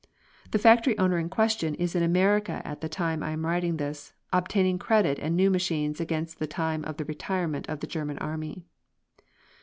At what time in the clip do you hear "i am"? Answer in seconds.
3.21-3.45